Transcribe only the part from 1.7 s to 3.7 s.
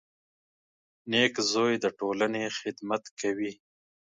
د ټولنې خدمت کوي.